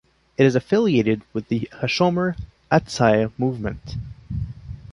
[0.35, 2.35] It is affiliated with the Hashomer
[2.71, 3.97] Hatzair movement.